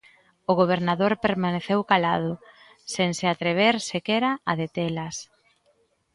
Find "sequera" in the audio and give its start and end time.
3.91-4.31